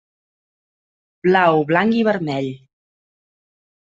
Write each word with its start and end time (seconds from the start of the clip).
Blau, 1.27 1.59
blanc 1.73 1.97
i 1.99 2.01
vermell. 2.09 2.49